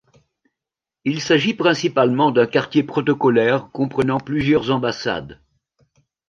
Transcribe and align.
Il 1.05 1.21
s'agit 1.21 1.53
principalement 1.53 2.31
d'un 2.31 2.47
quartier 2.47 2.81
protocolaire 2.81 3.69
comprenant 3.69 4.19
plusieurs 4.19 4.71
ambassades. 4.71 5.39